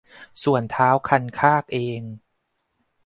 [0.43, 2.01] ส่วนท้าวคันคากเอง